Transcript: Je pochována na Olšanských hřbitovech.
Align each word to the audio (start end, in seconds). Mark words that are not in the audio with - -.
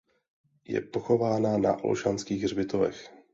Je 0.67 0.81
pochována 0.81 1.57
na 1.57 1.83
Olšanských 1.83 2.43
hřbitovech. 2.43 3.13